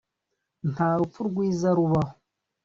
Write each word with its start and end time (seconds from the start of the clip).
“Nta 0.71 0.89
rupfu 0.99 1.19
rwiza 1.29 1.69
rubaho 1.77 2.13